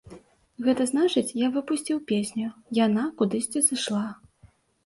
[0.67, 2.49] Гэта значыць, я выпусціў песню,
[2.85, 4.05] яна кудысьці сышла.